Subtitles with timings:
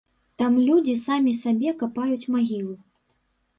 [0.41, 2.75] Там людзі самі сабе капаюць магілу.